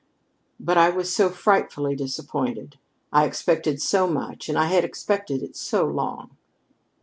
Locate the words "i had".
4.57-4.83